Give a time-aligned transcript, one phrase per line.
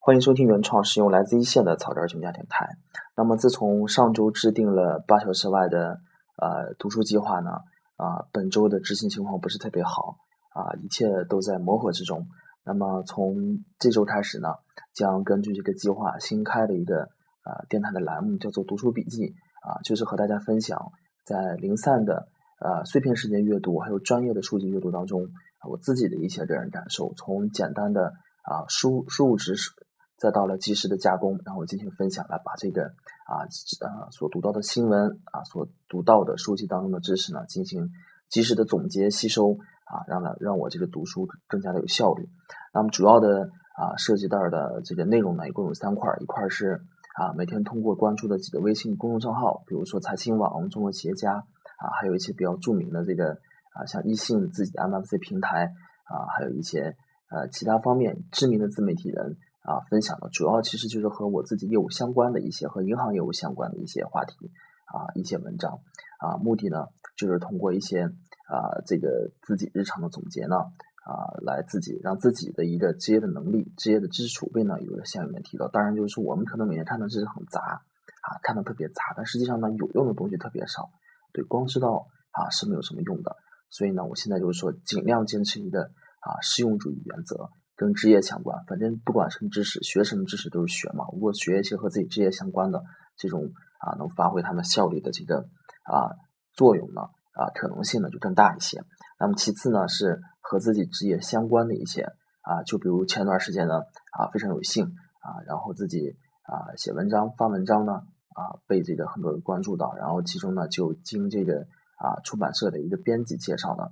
[0.00, 2.78] 欢迎收听原创使用来自一线的草根儿全家电台。
[3.14, 6.00] 那么自从上周制定了八小时外的
[6.36, 7.50] 呃读书计划呢，
[7.96, 10.16] 啊本周的执行情况不是特别好
[10.54, 12.26] 啊，一切都在磨合之中。
[12.64, 13.36] 那么从
[13.78, 14.48] 这周开始呢，
[14.94, 17.00] 将根据这个计划新开的一个
[17.44, 20.90] 呃电台的栏目，叫做读书笔记啊，就是和大家分享
[21.26, 22.28] 在零散的
[22.60, 25.26] 呃碎片时间阅读，还有专业的书籍阅读当中，
[25.68, 29.70] 我自己的一些个人感受，从简单的啊输输入知识。
[30.18, 32.82] 再到了及时的加工，然后进行分享，来把这个
[33.24, 33.46] 啊
[33.86, 37.88] 啊所读到的新闻啊，所读到的书籍当中的知识呢，进行
[38.28, 42.28] 及时的总结吸收啊，让呢让我这个读书更加的有效率。
[42.74, 46.82] 那么主要的啊涉及到的这个内容呢，一共有三块，一块是
[47.14, 53.38] 啊每天通过关注的几个微信公众账号，比如说财新网、中国企业家啊，还有一些比较著名的这个
[53.72, 55.72] 啊像易信自己的 MFC 平台
[56.04, 56.96] 啊，还有一些
[57.30, 59.36] 呃其他方面知名的自媒体人。
[59.68, 64.50] 啊，分享的主要其实就是和我自己业务相关的一些和银行业务相关的一些话题
[64.86, 65.78] 啊，一些文章
[66.20, 66.86] 啊，目的呢
[67.18, 70.56] 就是通过一些啊这个自己日常的总结呢
[71.04, 75.68] 啊，来自己让自己的一个职业的能力、职业的知识储备呢有了相应的提高。
[75.68, 80.88] 当然，就是我们可能每天看的知识很杂啊，看的特别杂，但实际上呢有用的东西特别少。
[81.34, 83.36] 对，光知道啊是没有什么用的。
[83.68, 85.82] 所以呢，我现在就是说尽量坚持一个
[86.20, 87.50] 啊实用主义原则。
[87.78, 91.04] 跟职业相关，反正不管什么知识，学什么知识都是学嘛。
[91.12, 92.82] 如果学一些和自己职业相关的
[93.16, 95.46] 这种啊，能发挥他们效率的这个
[95.84, 96.10] 啊
[96.54, 97.02] 作用呢
[97.38, 98.82] 啊，可能性呢就更大一些。
[99.20, 102.02] 那么其次呢是和自己职业相关的一些
[102.42, 103.76] 啊，就比如前段时间呢
[104.10, 111.60] 啊非常有幸啊，然后自己啊写文章发文章呢啊被这个很多人关注到，然后其中呢就经这个
[111.94, 113.84] 啊出版社的一个编辑介绍呢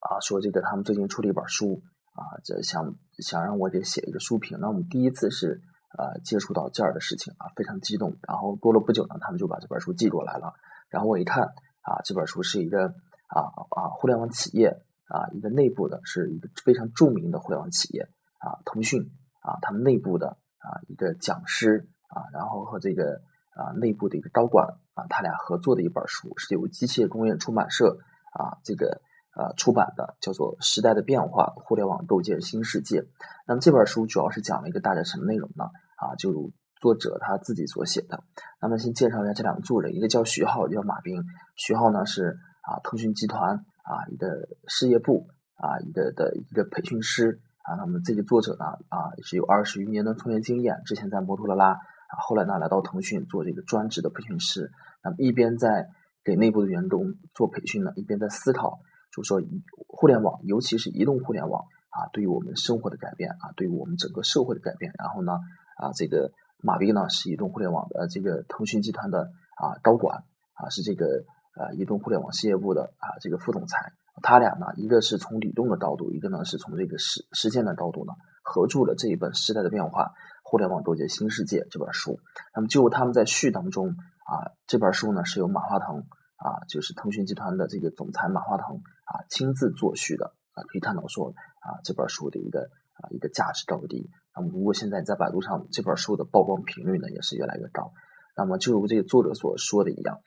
[0.00, 1.80] 啊说这个他们最近出了一本书。
[2.12, 5.62] 啊，这想想让我给写一个书评，那我们第一次是
[5.96, 8.18] 呃接触到这儿的事情啊，非常激动。
[8.28, 10.52] 然后过了不久呢，他们就把这本书寄过来了。
[10.90, 11.44] 然后我一看
[11.80, 12.88] 啊，这本书是一个
[13.28, 14.68] 啊啊互联网企业
[15.08, 18.02] 啊一个内部的，是一个非常著名的互联网企业
[18.38, 19.10] 啊，腾讯
[19.40, 23.22] 啊他们内部的啊一个讲师啊，然后和这个
[23.54, 27.96] 啊内部的一个高管啊，他俩合作的一本书，是由机械工业出版社
[28.34, 29.00] 啊这个。
[29.34, 33.00] 呃，出版的叫做《时代的变化：互联网构建新世界》。
[33.46, 35.64] 那么这本书主要是讲了一个大概什么内容呢？
[35.96, 38.22] 啊，就作者他自己所写的。
[38.60, 41.22] 那么先介绍一下这两个作者，一个叫徐浩，一个叫马斌。
[41.56, 47.76] 徐浩呢是啊，腾讯集团啊一个事业部啊一个的一个培训师啊。
[47.76, 51.78] 那么这个作者呢啊是有二十余年的从业经验，之前在摩托罗拉，
[52.18, 54.70] 后来呢来到腾讯做这个专职的培训师。
[55.02, 55.88] 那么一边在
[56.22, 58.80] 给内部的员工做培训呢，一边在思考。
[59.12, 59.40] 就说
[59.86, 64.90] 互联网，尤其是移动互联网啊，对于我们生活的改变啊，对于我们整个社会的改变。
[64.98, 65.32] 然后呢，
[65.76, 70.24] 啊，这个马斌呢是移动互联网的这个腾讯集团的啊高管
[70.54, 71.24] 啊，是这个
[71.56, 73.92] 呃移动互联网事业部的啊这个副总裁。
[74.22, 78.12] 他俩呢，一个是从理论的高度，一个呢是从这个实实践的高度呢，
[78.42, 80.12] 合著了这一本《时代的变化：
[80.42, 82.18] 互联网构建新世界》这本书。
[82.54, 86.04] 那么就他们在序当中啊，这本书呢是由马化腾。
[86.42, 91.28] 啊，就是腾讯集团的这个总裁马化腾啊亲自作序的啊，可以看到说
[91.60, 94.10] 啊这本书的一个啊一个价值高低。
[94.34, 97.92] 那么如果现在在百度上这本书的曝光频率呢也是越来越高。
[98.36, 100.20] 那么就如这个作者所说的一样，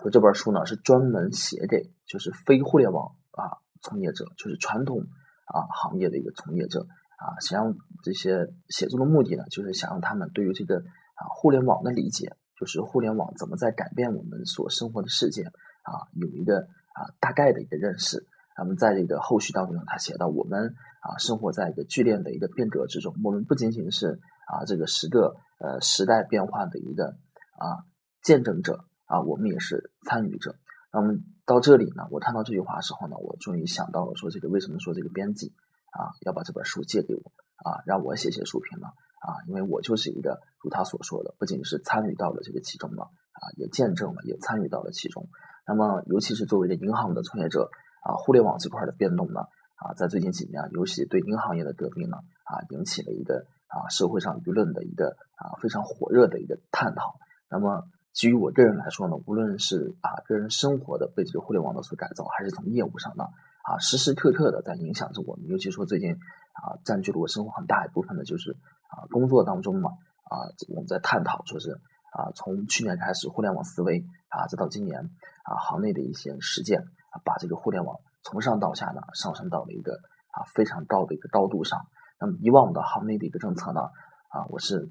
[0.00, 5.00] 说这本书呢是专门写给就是非互联网啊从业者，就是传统
[5.44, 6.86] 啊行业的一个从业者
[7.18, 12.36] 啊，想让这些写作的目的呢，就是想让他们对于这个啊互联网的理解。
[12.60, 16.60] 就是互联网怎么在改变我们所生活的世界啊，有一个
[16.92, 18.26] 啊大概的一个认识。
[18.58, 27.16] 那么在这个后续当中呢，他写到我们啊生活在一个剧烈的一个变革之中，我们不仅仅是啊这个十个呃时代变化的一个
[27.56, 27.88] 啊
[28.22, 30.54] 见证者啊，我们也是参与者。
[30.92, 31.14] 那么
[31.46, 35.54] 到这里呢，我看到这句话的时候呢，我终于想到了说这个为什么说这个编辑
[35.92, 37.32] 啊要把这本书借给我
[37.64, 38.88] 啊，让我写写书评呢？
[39.20, 45.28] 啊，因为我就是一个如他所说的，不仅是参与到了这个其中了，啊，也见证了，也参与到了其中。
[45.66, 47.70] 那么，尤其是作为一个银行的从业者，
[48.02, 49.40] 啊，互联网这块的变动呢，
[49.76, 57.16] 啊，在最近几年，尤其对银行业的革命呢，啊，引起了一个啊社会上舆论的一个啊非常火热的一个探讨。
[57.50, 57.84] 那么，
[58.14, 63.24] 基于我个人来说呢，无论是啊个人生活的被这个互联网的所改造，还是从业务上呢，
[63.64, 65.46] 啊，时时刻刻的在影响着我们。
[65.46, 68.56] 尤其说最近啊，占据了我生活很大一部分的，就是。
[68.90, 69.90] 啊，工作当中嘛，
[70.24, 71.70] 啊，我们在探讨说是
[72.12, 74.98] 啊，从去年开始互联网思维啊，再到今年
[75.44, 79.94] 啊，行内的一些实践啊，把这个互联网从上到下呢，上升到了一个
[80.32, 81.86] 啊非常高的一个高度上。
[82.18, 83.80] 那么以往的行内的一个政策呢，
[84.28, 84.90] 啊，我是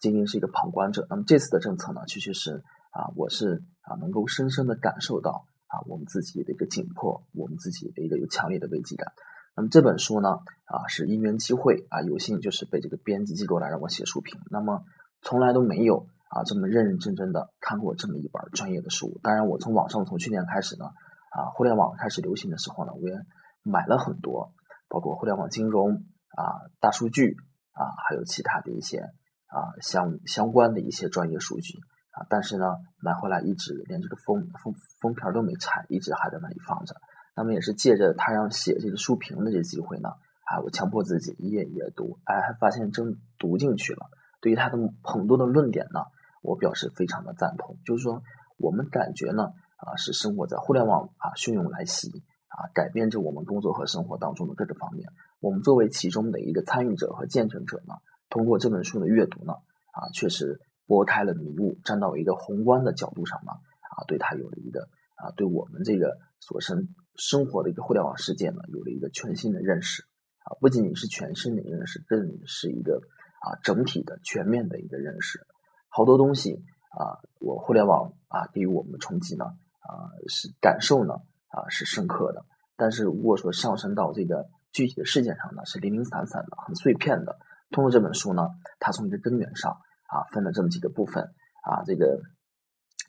[0.00, 1.06] 仅仅是一个旁观者。
[1.10, 2.62] 那么这次的政策呢，确确实
[2.92, 9.12] 啊，我是啊能够深深的感受到啊我们自己的一个紧迫，我们自己的一个有强烈的危机感。
[9.60, 10.30] 那么这本书呢，
[10.64, 14.40] 啊是因缘机会啊，有幸就是被这个编辑机构来让我写书评。
[14.50, 14.84] 那么
[15.20, 19.20] 从来都没有啊这么认认真真的看过这么一本专业的书。
[19.22, 23.14] 当然，我从网上从去年开始呢，啊互联网开始流行的时候呢，我也
[23.62, 24.54] 买了很多，
[24.88, 27.36] 包括互联网金融啊、大数据
[27.72, 31.76] 啊，还有其他的一些啊相相关的一些专业数据
[32.12, 32.24] 啊。
[32.30, 32.64] 但是呢，
[33.02, 34.72] 买回来一直连这个封封
[35.02, 36.96] 封皮都没拆，一直还在那里放着。
[37.40, 40.10] 那么也是借着他让写这个书评的这机会呢，
[40.44, 44.10] 啊，我强迫自己一页一页读，哎，还发现真读进去了。
[44.42, 46.00] 对于他的很多的论点呢，
[46.42, 47.78] 我表示非常的赞同。
[47.86, 48.22] 就是说，
[48.58, 52.10] 我们感觉呢，啊，是生活在互联网啊汹涌来袭
[52.48, 55.08] 啊，改变着我们工作和生活当中的各个方面。
[55.40, 57.94] 我们作为其中的一个参与者和见证者呢，
[58.28, 59.54] 通过这本书的阅读呢，
[59.94, 66.86] 啊，确实拨开了迷雾，站到一个宏观的角度上呢，啊，对他有了一个啊，对我们这个所生。
[67.20, 70.02] 生活的一个互联网世界呢，有了一个全新的认识
[70.38, 73.02] 啊，不仅仅是全新的认识，更是一个
[73.42, 75.46] 啊整体的全面的一个认识。
[75.90, 76.64] 好多东西
[76.98, 81.12] 啊，我互联网啊给予我们的冲击呢啊是感受呢
[81.48, 82.42] 啊是深刻的，
[82.74, 87.38] 但是如果说上升到这个具体的事件上呢，是零零散散的、很碎片的。
[87.70, 89.72] 通过这本书呢，它从一个根源上
[90.08, 91.22] 啊分了这么几个部分
[91.64, 92.18] 啊，这个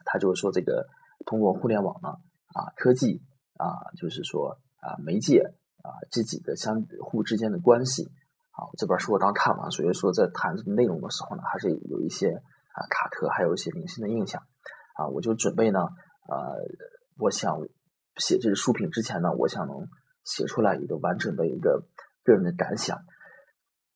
[0.04, 0.86] 他就是说这个
[1.26, 3.22] 通过互联网呢啊科技。
[3.62, 5.54] 啊，就是说啊，媒介
[5.84, 8.06] 啊，这几个相互之间的关系
[8.58, 14.42] 啊，这本书我刚看完，所以说在谈这个内容的时候呢，还是有一些啊卡特，还有一些零星的印象
[14.98, 15.80] 啊，我就准备呢，
[16.28, 16.58] 呃，
[17.20, 17.62] 我想
[18.18, 19.88] 写这个书评之前呢，我想能
[20.24, 21.84] 写出来一个完整的一个
[22.24, 22.98] 个人的感想。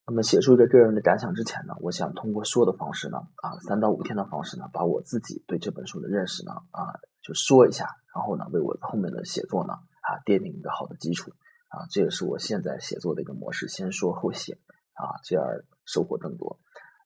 [0.07, 6.93] 那么写出一个个人的感想之前呢，我想通过说的方式呢，啊，三到五天的方式呢，把我自己对这本书的认识呢，啊，
[7.25, 11.31] 就说一下，然后呢，为我后面的写作呢，啊，奠定一个好的基础，
[11.69, 14.59] 啊，这也是我现在写作的一个模式，先说后写，
[14.93, 15.43] 啊，这样
[15.85, 16.59] 收获更多。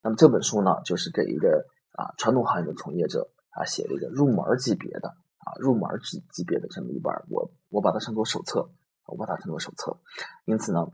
[0.04, 5.08] 那么这本书呢，就是给一个啊传统行业的从业者啊写了一个入门级别的
[5.38, 8.70] 啊入门级级别的这么一本，我我把它称作手册，
[9.06, 9.98] 我把它称作手册，
[10.44, 10.86] 因此呢。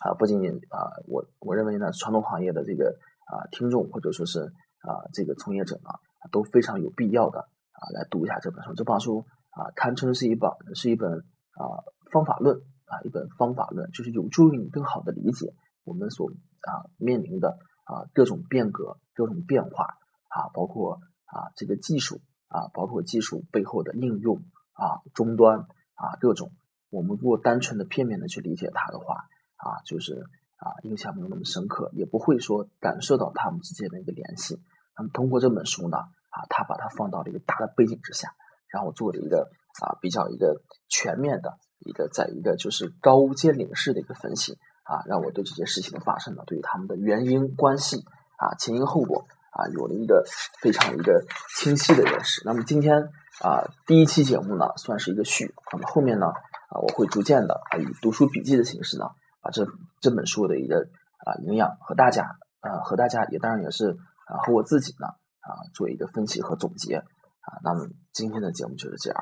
[0.00, 4.40] 啊，不仅仅啊，我我认为呢，传统行业的这个啊听众或者说是
[4.80, 5.90] 啊这个从业者呢，
[6.32, 7.48] 都非常有必要的
[7.82, 8.74] 啊来读一下这本书。
[8.74, 11.82] 这本书啊，堪称是一本是一本啊
[12.12, 12.56] 方法论
[12.86, 15.52] 啊一本方法论，就是有助于你更好的理解
[15.84, 19.84] 我们所啊面临的啊各种变革、各种变化
[20.28, 24.36] 啊，包括啊这个技术啊，包括技术背后的应用
[24.72, 25.58] 啊终端
[25.94, 26.52] 啊各种。
[26.90, 29.14] 我们如果单纯的片面的去理解它的话，
[29.56, 30.26] 啊，就是
[30.58, 34.60] 啊，印象没有那么深刻，也不会说感受到他们之间的一个联系。
[34.96, 35.96] 那么通过这本书呢，
[36.32, 38.34] 啊，他把它放到了一个大的背景之下，
[38.68, 39.48] 然后做了一个
[39.80, 48.04] 啊比较一个全面的一个，在一个就是高屋建瓴式的一个分析啊，让我对这些事情的发生呢，对于他们的原因关系
[48.38, 50.24] 啊前因后果啊有了一个
[50.60, 51.24] 非常一个
[51.56, 52.42] 清晰的认识。
[52.44, 59.06] 那么今天啊第一期节目呢算是一个序，那么后面呢啊我会逐渐的啊以读书笔记的形式呢。
[59.44, 59.66] 把这
[60.00, 60.86] 这本书的一个
[61.26, 62.22] 啊营养和大家
[62.60, 63.98] 啊和大家也当然也是
[64.28, 65.08] 啊和我自己呢
[65.42, 67.60] 啊做一个分析和总结啊。
[67.62, 69.20] 那么今天的节目就是这样。